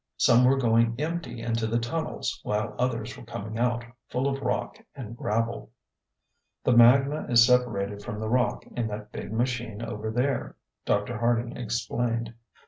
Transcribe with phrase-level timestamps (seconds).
[0.17, 4.79] Some were going empty into the tunnels while others were coming out full of rock
[4.95, 5.69] and gravel.
[6.63, 11.19] "The magna is separated from the rock in that big machine over there," Dr.
[11.19, 12.33] Harding explained.